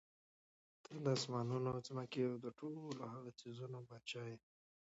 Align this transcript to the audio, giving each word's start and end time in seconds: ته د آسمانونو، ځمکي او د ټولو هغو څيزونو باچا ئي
ته 0.83 0.91
د 1.03 1.07
آسمانونو، 1.17 1.71
ځمکي 1.87 2.21
او 2.29 2.35
د 2.43 2.47
ټولو 2.59 2.79
هغو 3.13 3.29
څيزونو 3.39 3.77
باچا 3.89 4.23
ئي 4.29 4.37